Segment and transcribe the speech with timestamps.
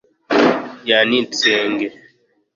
[0.89, 1.79] yani tseng